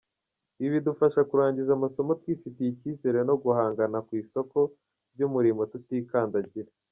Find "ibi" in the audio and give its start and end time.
0.59-0.69